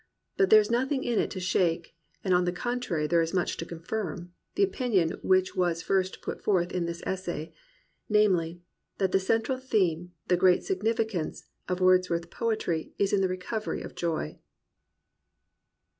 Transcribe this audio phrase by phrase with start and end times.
[0.35, 3.55] But there is nothing in it to shake, and on the contrary there is much
[3.57, 7.53] to confirm, the opinion which was first put forth in this essay:
[8.09, 8.63] namely,
[8.97, 13.93] that the central theme, the great signif icance, of Wordsworth's poetry is the recovery of
[13.93, 14.39] joy.